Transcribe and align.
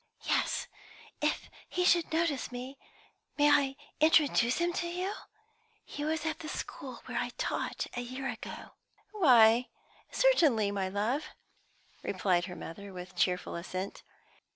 "Yes. 0.23 0.67
If 1.21 1.47
he 1.69 1.85
should 1.85 2.11
notice 2.11 2.51
me, 2.51 2.79
may 3.37 3.51
I 3.51 3.75
introduce 3.99 4.57
him 4.57 4.73
to 4.73 4.87
you? 4.87 5.13
He 5.85 6.03
was 6.03 6.25
at 6.25 6.39
the 6.39 6.49
school 6.49 7.03
where 7.05 7.19
I 7.19 7.29
taught 7.37 7.85
a 7.95 8.01
year 8.01 8.27
ago." 8.27 8.71
"Why, 9.11 9.69
certainly, 10.11 10.71
my 10.71 10.89
love," 10.89 11.25
replied 12.01 12.45
her 12.45 12.55
mother, 12.55 12.91
with 12.91 13.15
cheerful 13.15 13.53
assent. 13.55 14.01